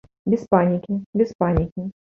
Без 0.33 0.45
панікі, 0.55 0.99
без 1.21 1.33
панікі. 1.37 1.91